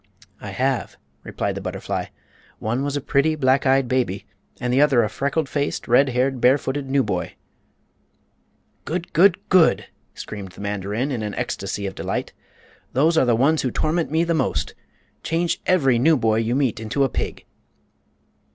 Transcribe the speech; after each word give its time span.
"I 0.41 0.49
have," 0.49 0.97
replied 1.21 1.53
the 1.53 1.61
butterfly. 1.61 2.05
"One 2.57 2.83
was 2.83 2.97
a 2.97 3.01
pretty, 3.01 3.35
black 3.35 3.67
eyed 3.67 3.87
baby, 3.87 4.25
and 4.59 4.73
the 4.73 4.81
other 4.81 5.03
a 5.03 5.09
freckle 5.09 5.45
faced, 5.45 5.87
red 5.87 6.09
haired, 6.09 6.41
barefooted 6.41 6.89
newboy." 6.89 7.33
"Good! 8.83 9.13
Good! 9.13 9.37
Good!" 9.49 9.85
screamed 10.15 10.53
the 10.53 10.61
mandarin, 10.61 11.11
in 11.11 11.21
an 11.21 11.35
ecstasy 11.35 11.85
of 11.85 11.93
delight. 11.93 12.33
"Those 12.93 13.15
are 13.15 13.25
the 13.25 13.35
ones 13.35 13.61
who 13.61 13.69
torment 13.69 14.09
me 14.09 14.23
the 14.23 14.33
most! 14.33 14.73
Change 15.21 15.61
every 15.67 15.99
newboy 15.99 16.39
you 16.39 16.55
meet 16.55 16.79
into 16.79 17.03
a 17.03 17.07
pig!" 17.07 17.45